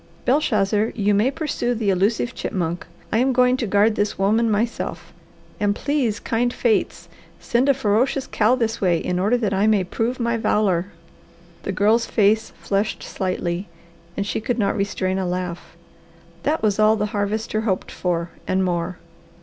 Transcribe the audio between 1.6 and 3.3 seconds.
the elusive chipmunk. I